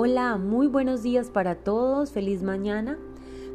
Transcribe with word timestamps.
Hola, 0.00 0.36
muy 0.36 0.68
buenos 0.68 1.02
días 1.02 1.28
para 1.28 1.56
todos, 1.56 2.12
feliz 2.12 2.44
mañana. 2.44 2.96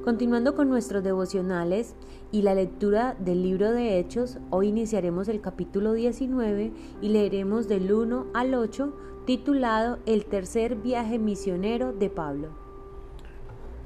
Continuando 0.04 0.56
con 0.56 0.68
nuestros 0.68 1.02
devocionales 1.02 1.96
y 2.34 2.42
la 2.42 2.54
lectura 2.54 3.16
del 3.18 3.44
libro 3.44 3.72
de 3.72 3.98
Hechos, 3.98 4.40
hoy 4.50 4.68
iniciaremos 4.68 5.30
el 5.30 5.40
capítulo 5.40 5.94
19 5.94 6.74
y 7.02 7.08
leeremos 7.08 7.70
del 7.70 7.94
1 7.94 8.26
al 8.34 8.56
8 8.56 8.94
titulado 9.26 10.00
El 10.06 10.26
tercer 10.26 10.76
viaje 10.76 11.18
misionero 11.18 11.94
de 11.94 12.10
Pablo. 12.10 12.50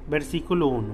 Versículo 0.09 0.67
1. 0.69 0.87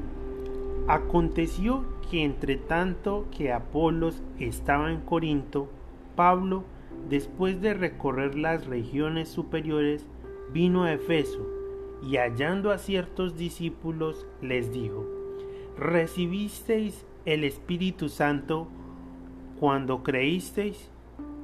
Aconteció 0.89 1.85
que 2.11 2.25
entre 2.25 2.57
tanto 2.57 3.27
que 3.31 3.53
Apolos 3.53 4.21
estaba 4.37 4.91
en 4.91 4.99
Corinto, 4.99 5.69
Pablo, 6.17 6.65
después 7.09 7.61
de 7.61 7.73
recorrer 7.73 8.35
las 8.37 8.65
regiones 8.65 9.29
superiores, 9.29 10.05
vino 10.51 10.83
a 10.83 10.91
Efeso 10.91 11.52
y 12.05 12.17
hallando 12.17 12.71
a 12.71 12.77
ciertos 12.77 13.37
discípulos 13.37 14.25
les 14.41 14.73
dijo, 14.73 15.05
¿recibisteis 15.77 17.05
el 17.25 17.43
Espíritu 17.43 18.09
Santo 18.09 18.67
cuando 19.59 20.03
creísteis? 20.03 20.89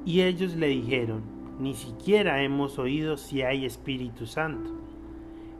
Y 0.04 0.20
ellos 0.20 0.54
le 0.56 0.68
dijeron, 0.68 1.22
ni 1.58 1.74
siquiera 1.74 2.42
hemos 2.42 2.78
oído 2.78 3.16
si 3.16 3.42
hay 3.42 3.64
Espíritu 3.64 4.26
Santo. 4.26 4.70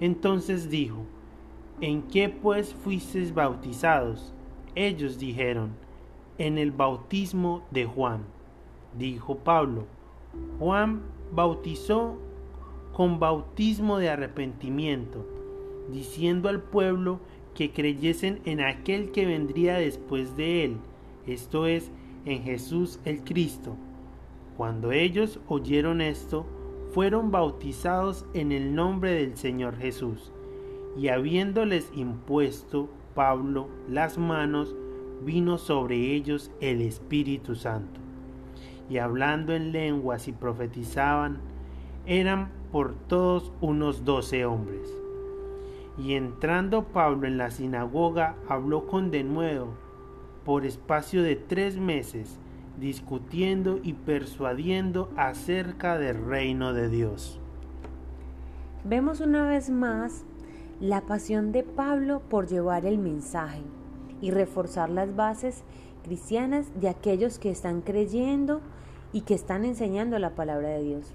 Entonces 0.00 0.70
dijo, 0.70 1.04
¿en 1.80 2.02
qué 2.02 2.28
pues 2.28 2.74
fuisteis 2.74 3.34
bautizados? 3.34 4.34
Ellos 4.74 5.18
dijeron, 5.18 5.70
en 6.38 6.56
el 6.56 6.72
bautismo 6.72 7.62
de 7.70 7.84
Juan. 7.84 8.24
Dijo 8.96 9.36
Pablo, 9.36 9.86
Juan 10.58 11.02
bautizó 11.32 12.16
con 12.92 13.18
bautismo 13.18 13.98
de 13.98 14.10
arrepentimiento, 14.10 15.26
diciendo 15.90 16.48
al 16.48 16.62
pueblo 16.62 17.20
que 17.54 17.72
creyesen 17.72 18.40
en 18.44 18.60
aquel 18.60 19.10
que 19.10 19.26
vendría 19.26 19.76
después 19.76 20.36
de 20.36 20.64
él, 20.64 20.76
esto 21.26 21.66
es, 21.66 21.90
en 22.24 22.42
Jesús 22.42 23.00
el 23.04 23.22
Cristo. 23.24 23.76
Cuando 24.56 24.92
ellos 24.92 25.40
oyeron 25.48 26.00
esto, 26.00 26.46
fueron 26.92 27.30
bautizados 27.30 28.26
en 28.34 28.52
el 28.52 28.74
nombre 28.74 29.12
del 29.12 29.36
Señor 29.36 29.76
Jesús. 29.76 30.32
Y 30.98 31.08
habiéndoles 31.08 31.90
impuesto 31.94 32.88
Pablo 33.14 33.68
las 33.88 34.18
manos, 34.18 34.74
vino 35.24 35.58
sobre 35.58 36.14
ellos 36.14 36.50
el 36.60 36.80
Espíritu 36.80 37.54
Santo. 37.54 38.00
Y 38.88 38.98
hablando 38.98 39.54
en 39.54 39.72
lenguas 39.72 40.26
y 40.28 40.32
profetizaban, 40.32 41.38
eran 42.06 42.50
por 42.72 42.94
todos 42.94 43.52
unos 43.60 44.04
doce 44.04 44.44
hombres. 44.44 44.88
Y 45.98 46.14
entrando 46.14 46.84
Pablo 46.84 47.26
en 47.26 47.36
la 47.36 47.50
sinagoga, 47.50 48.36
habló 48.48 48.86
con 48.86 49.10
denuedo 49.10 49.68
por 50.44 50.64
espacio 50.64 51.22
de 51.22 51.36
tres 51.36 51.76
meses, 51.76 52.38
discutiendo 52.78 53.78
y 53.82 53.92
persuadiendo 53.92 55.10
acerca 55.16 55.98
del 55.98 56.24
reino 56.24 56.72
de 56.72 56.88
Dios. 56.88 57.38
Vemos 58.84 59.20
una 59.20 59.46
vez 59.46 59.68
más 59.68 60.24
la 60.80 61.02
pasión 61.02 61.52
de 61.52 61.62
Pablo 61.62 62.22
por 62.30 62.46
llevar 62.46 62.86
el 62.86 62.96
mensaje 62.96 63.62
y 64.22 64.30
reforzar 64.30 64.88
las 64.88 65.14
bases 65.14 65.62
cristianas 66.04 66.70
de 66.80 66.88
aquellos 66.88 67.38
que 67.38 67.50
están 67.50 67.82
creyendo 67.82 68.62
y 69.12 69.22
que 69.22 69.34
están 69.34 69.66
enseñando 69.66 70.18
la 70.18 70.34
palabra 70.34 70.68
de 70.68 70.82
Dios 70.82 71.14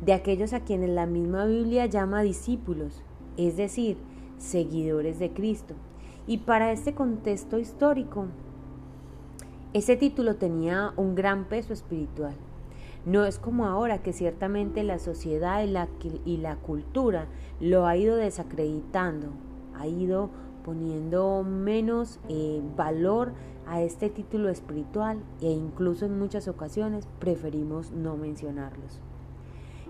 de 0.00 0.12
aquellos 0.12 0.52
a 0.52 0.60
quienes 0.60 0.90
la 0.90 1.06
misma 1.06 1.44
Biblia 1.46 1.86
llama 1.86 2.22
discípulos, 2.22 3.02
es 3.36 3.56
decir, 3.56 3.96
seguidores 4.38 5.18
de 5.18 5.32
Cristo. 5.32 5.74
Y 6.26 6.38
para 6.38 6.72
este 6.72 6.94
contexto 6.94 7.58
histórico, 7.58 8.26
ese 9.72 9.96
título 9.96 10.36
tenía 10.36 10.92
un 10.96 11.14
gran 11.14 11.44
peso 11.44 11.72
espiritual. 11.72 12.34
No 13.06 13.24
es 13.24 13.38
como 13.38 13.66
ahora 13.66 14.02
que 14.02 14.12
ciertamente 14.12 14.82
la 14.82 14.98
sociedad 14.98 15.62
y 16.24 16.36
la, 16.36 16.56
cultura 16.56 17.26
lo 17.60 17.86
ha 17.86 17.96
ido 17.96 18.16
desacreditando, 18.16 19.28
ha 19.74 19.86
ido 19.86 20.30
poniendo 20.64 21.42
menos 21.44 22.20
eh, 22.28 22.60
valor 22.76 23.32
a 23.66 23.82
este 23.82 24.10
título 24.10 24.48
espiritual 24.48 25.18
e 25.40 25.50
incluso 25.50 26.06
en 26.06 26.18
muchas 26.18 26.48
ocasiones 26.48 27.06
preferimos 27.18 27.92
no 27.92 28.16
mencionarlos. 28.16 29.00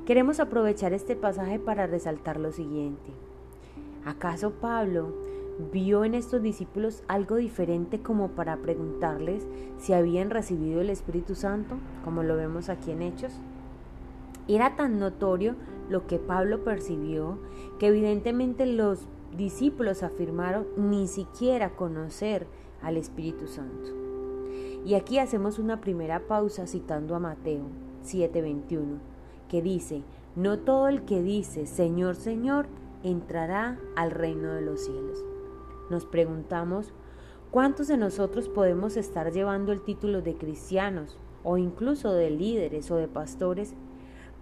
Queremos 0.09 0.41
aprovechar 0.41 0.95
este 0.95 1.17
pasaje 1.17 1.59
para 1.59 1.87
resaltar 1.87 2.41
lo 2.41 2.51
siguiente. 2.51 3.11
¿Acaso 4.07 4.53
Pablo 4.53 5.13
vio 5.71 6.03
en 6.03 6.15
estos 6.15 6.41
discípulos 6.41 7.03
algo 7.09 7.37
diferente 7.37 8.01
como 8.01 8.29
para 8.29 8.57
preguntarles 8.57 9.47
si 9.77 9.93
habían 9.93 10.31
recibido 10.31 10.81
el 10.81 10.89
Espíritu 10.89 11.35
Santo, 11.35 11.77
como 12.07 12.23
lo 12.23 12.37
vemos 12.37 12.71
aquí 12.71 12.91
en 12.91 13.03
Hechos? 13.03 13.35
Era 14.49 14.77
tan 14.77 14.99
notorio 14.99 15.57
lo 15.91 16.07
que 16.07 16.19
Pablo 16.19 16.65
percibió 16.65 17.39
que 17.79 17.89
evidentemente 17.89 18.65
los 18.65 19.07
discípulos 19.37 20.03
afirmaron 20.03 20.67
ni 20.79 21.07
siquiera 21.07 21.77
conocer 21.77 22.47
al 22.81 22.97
Espíritu 22.97 23.47
Santo. 23.47 23.91
Y 24.87 24.95
aquí 24.95 25.19
hacemos 25.19 25.59
una 25.59 25.83
primera 25.83 26.21
pausa 26.21 26.67
citando 26.67 27.15
a 27.15 27.19
Mateo 27.19 27.67
7:21 28.05 29.18
que 29.49 29.63
dice, 29.63 30.03
no 30.37 30.59
todo 30.59 30.89
el 30.89 31.05
que 31.05 31.23
dice 31.23 31.67
Señor, 31.67 32.15
Señor, 32.15 32.67
entrará 33.03 33.79
al 33.97 34.11
reino 34.11 34.53
de 34.53 34.63
los 34.63 34.85
cielos. 34.85 35.25
Nos 35.91 36.05
preguntamos, 36.05 36.93
¿cuántos 37.51 37.89
de 37.89 37.97
nosotros 37.97 38.49
podemos 38.49 38.97
estar 38.97 39.33
llevando 39.33 39.73
el 39.73 39.83
título 39.83 40.23
de 40.23 40.37
cristianos 40.37 41.19
o 41.43 41.57
incluso 41.57 42.13
de 42.13 42.31
líderes 42.31 42.91
o 42.91 42.97
de 42.97 43.09
pastores, 43.09 43.75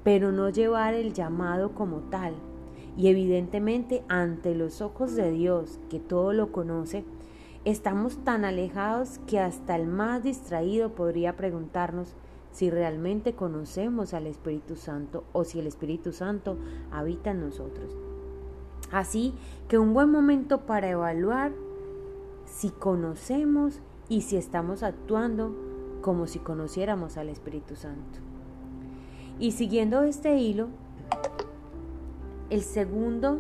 pero 0.03 0.33
no 0.33 0.51
llevar 0.51 0.95
el 0.95 1.13
llamado 1.13 1.73
como 1.73 2.01
tal? 2.11 2.35
Y 2.97 3.09
evidentemente 3.09 4.03
ante 4.09 4.55
los 4.55 4.81
ojos 4.81 5.15
de 5.15 5.31
Dios, 5.31 5.79
que 5.91 6.01
todo 6.01 6.33
lo 6.33 6.51
conoce, 6.51 7.05
estamos 7.65 8.25
tan 8.25 8.45
alejados 8.45 9.21
que 9.27 9.39
hasta 9.39 9.77
el 9.77 9.87
más 9.87 10.23
distraído 10.23 10.95
podría 10.95 11.37
preguntarnos, 11.37 12.17
si 12.57 12.71
realmente 12.71 13.35
conocemos 13.35 14.15
al 14.15 14.27
Espíritu 14.27 14.77
Santo 14.77 15.25
o 15.35 15.45
si 15.45 15.61
el 15.61 15.67
Espíritu 15.67 16.13
Santo 16.13 16.57
habita 16.91 17.33
en 17.33 17.41
nosotros. 17.41 17.95
Así 18.91 19.35
que 19.69 19.77
un 19.77 19.93
buen 19.93 20.11
momento 20.11 20.63
para 20.63 20.89
evaluar 20.89 21.53
si 22.47 22.71
conocemos 22.71 23.81
y 24.09 24.23
si 24.23 24.39
estamos 24.39 24.83
actuando 24.83 25.55
como 26.01 26.27
si 26.27 26.39
conociéramos 26.39 27.19
al 27.19 27.29
Espíritu 27.29 27.77
Santo. 27.77 28.21
Y 29.39 29.53
siguiendo 29.53 30.03
este 30.05 30.39
hilo, 30.39 30.69
el 32.49 32.63
segundo, 32.63 33.39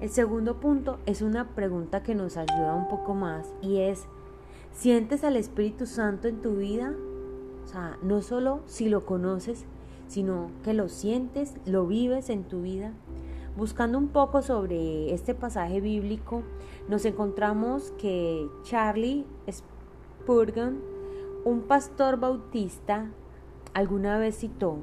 el 0.00 0.10
segundo 0.10 0.58
punto 0.58 0.98
es 1.06 1.22
una 1.22 1.50
pregunta 1.54 2.02
que 2.02 2.16
nos 2.16 2.36
ayuda 2.36 2.74
un 2.74 2.88
poco 2.88 3.14
más 3.14 3.46
y 3.62 3.78
es, 3.78 4.06
¿sientes 4.72 5.22
al 5.22 5.36
Espíritu 5.36 5.86
Santo 5.86 6.26
en 6.26 6.42
tu 6.42 6.56
vida? 6.56 6.92
O 7.66 7.68
sea, 7.68 7.98
no 8.00 8.22
solo 8.22 8.60
si 8.66 8.88
lo 8.88 9.04
conoces, 9.04 9.66
sino 10.06 10.52
que 10.62 10.72
lo 10.72 10.88
sientes, 10.88 11.56
lo 11.66 11.84
vives 11.84 12.30
en 12.30 12.44
tu 12.44 12.62
vida. 12.62 12.92
Buscando 13.56 13.98
un 13.98 14.06
poco 14.06 14.40
sobre 14.40 15.12
este 15.12 15.34
pasaje 15.34 15.80
bíblico, 15.80 16.44
nos 16.88 17.04
encontramos 17.04 17.92
que 17.98 18.46
Charlie 18.62 19.26
Spurgeon, 19.50 20.78
un 21.44 21.62
pastor 21.62 22.20
bautista, 22.20 23.10
alguna 23.74 24.16
vez 24.16 24.38
citó, 24.38 24.78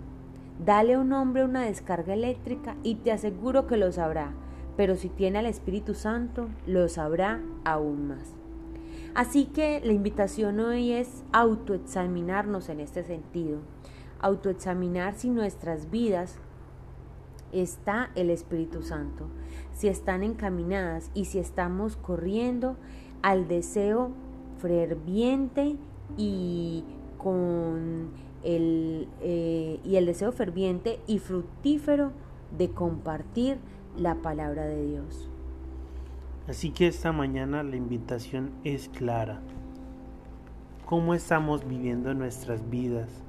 dale 0.65 0.95
a 0.95 0.99
un 0.99 1.13
hombre 1.13 1.45
una 1.45 1.61
descarga 1.61 2.13
eléctrica 2.13 2.75
y 2.83 2.95
te 2.95 3.13
aseguro 3.13 3.65
que 3.65 3.77
lo 3.77 3.93
sabrá, 3.93 4.33
pero 4.75 4.97
si 4.97 5.07
tiene 5.07 5.39
al 5.39 5.45
Espíritu 5.45 5.93
Santo, 5.93 6.49
lo 6.67 6.89
sabrá 6.89 7.41
aún 7.63 8.09
más. 8.09 8.42
Así 9.15 9.45
que 9.45 9.79
la 9.83 9.93
invitación 9.93 10.59
hoy 10.59 10.91
es 10.91 11.23
autoexaminarnos 11.33 12.69
en 12.69 12.79
este 12.79 13.03
sentido, 13.03 13.59
autoexaminar 14.19 15.13
si 15.13 15.29
nuestras 15.29 15.91
vidas 15.91 16.39
está 17.51 18.09
el 18.15 18.31
Espíritu 18.31 18.81
Santo, 18.81 19.27
si 19.71 19.87
están 19.87 20.23
encaminadas 20.23 21.11
y 21.13 21.25
si 21.25 21.37
estamos 21.37 21.95
corriendo 21.95 22.75
al 23.21 23.47
deseo 23.47 24.11
ferviente 24.57 25.77
y 26.17 26.83
con 27.19 28.09
el, 28.43 29.07
eh, 29.21 29.79
y 29.83 29.95
el 29.95 30.07
deseo 30.07 30.31
ferviente 30.31 30.99
y 31.05 31.19
fructífero 31.19 32.13
de 32.57 32.71
compartir 32.71 33.59
la 33.95 34.15
palabra 34.15 34.65
de 34.65 34.83
Dios. 34.87 35.29
Así 36.47 36.71
que 36.71 36.87
esta 36.87 37.11
mañana 37.11 37.63
la 37.63 37.75
invitación 37.75 38.51
es 38.63 38.89
clara. 38.89 39.41
¿Cómo 40.85 41.13
estamos 41.13 41.67
viviendo 41.67 42.13
nuestras 42.13 42.69
vidas? 42.69 43.23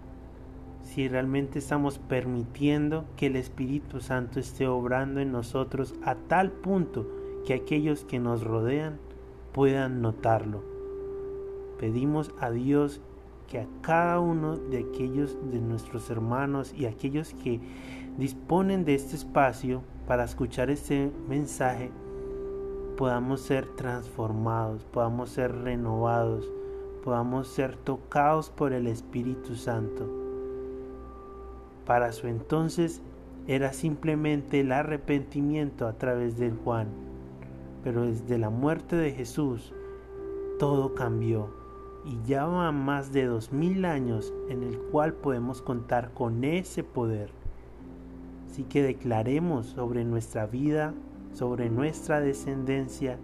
si 0.84 1.08
realmente 1.08 1.58
estamos 1.58 1.98
permitiendo 1.98 3.04
que 3.16 3.26
el 3.26 3.36
Espíritu 3.36 4.00
Santo 4.00 4.38
esté 4.38 4.68
obrando 4.68 5.20
en 5.20 5.32
nosotros 5.32 5.94
a 6.04 6.14
tal 6.14 6.52
punto 6.52 7.08
que 7.46 7.54
aquellos 7.54 8.04
que 8.04 8.18
nos 8.18 8.44
rodean 8.44 8.98
puedan 9.52 10.02
notarlo. 10.02 10.62
Pedimos 11.78 12.30
a 12.38 12.50
Dios 12.50 13.00
que 13.48 13.60
a 13.60 13.66
cada 13.82 14.20
uno 14.20 14.56
de 14.56 14.78
aquellos 14.78 15.36
de 15.50 15.58
nuestros 15.58 16.10
hermanos 16.10 16.74
y 16.76 16.86
aquellos 16.86 17.34
que 17.34 17.60
disponen 18.18 18.84
de 18.84 18.94
este 18.94 19.16
espacio 19.16 19.82
para 20.06 20.24
escuchar 20.24 20.70
este 20.70 21.10
mensaje 21.28 21.90
podamos 22.96 23.40
ser 23.40 23.66
transformados, 23.76 24.84
podamos 24.84 25.30
ser 25.30 25.52
renovados, 25.62 26.50
podamos 27.02 27.48
ser 27.48 27.76
tocados 27.76 28.50
por 28.50 28.72
el 28.72 28.86
Espíritu 28.86 29.56
Santo. 29.56 30.08
Para 31.84 32.12
su 32.12 32.28
entonces 32.28 33.02
era 33.46 33.72
simplemente 33.72 34.60
el 34.60 34.72
arrepentimiento 34.72 35.86
a 35.86 35.94
través 35.94 36.38
del 36.38 36.56
Juan, 36.56 36.88
pero 37.82 38.02
desde 38.02 38.38
la 38.38 38.50
muerte 38.50 38.96
de 38.96 39.12
Jesús 39.12 39.74
todo 40.58 40.94
cambió 40.94 41.48
y 42.04 42.26
ya 42.26 42.44
van 42.44 42.84
más 42.84 43.12
de 43.12 43.26
dos 43.26 43.52
mil 43.52 43.84
años 43.84 44.32
en 44.48 44.62
el 44.62 44.78
cual 44.78 45.14
podemos 45.14 45.62
contar 45.62 46.12
con 46.12 46.44
ese 46.44 46.84
poder. 46.84 47.30
Así 48.50 48.62
que 48.62 48.82
declaremos 48.82 49.66
sobre 49.66 50.04
nuestra 50.04 50.46
vida 50.46 50.94
sobre 51.34 51.68
nuestra 51.68 52.20
descendencia, 52.20 53.18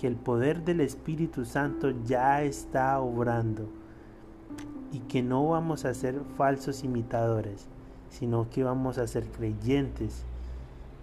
que 0.00 0.06
el 0.06 0.14
poder 0.16 0.64
del 0.64 0.80
Espíritu 0.80 1.44
Santo 1.44 1.90
ya 2.04 2.42
está 2.42 3.00
obrando 3.00 3.66
y 4.92 5.00
que 5.00 5.22
no 5.22 5.48
vamos 5.48 5.84
a 5.84 5.94
ser 5.94 6.20
falsos 6.36 6.84
imitadores, 6.84 7.66
sino 8.10 8.48
que 8.50 8.62
vamos 8.62 8.98
a 8.98 9.06
ser 9.06 9.26
creyentes, 9.26 10.24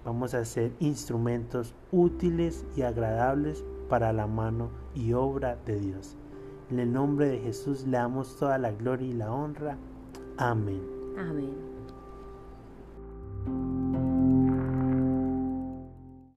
vamos 0.05 0.33
a 0.33 0.45
ser 0.45 0.71
instrumentos 0.79 1.73
útiles 1.91 2.65
y 2.75 2.83
agradables 2.83 3.63
para 3.89 4.13
la 4.13 4.27
mano 4.27 4.69
y 4.95 5.13
obra 5.13 5.57
de 5.65 5.79
Dios. 5.79 6.15
En 6.69 6.79
el 6.79 6.93
nombre 6.93 7.27
de 7.27 7.39
Jesús 7.39 7.85
le 7.85 7.97
damos 7.97 8.37
toda 8.37 8.57
la 8.57 8.71
gloria 8.71 9.07
y 9.07 9.13
la 9.13 9.31
honra. 9.31 9.77
Amén. 10.37 10.81
Amén. 11.17 11.72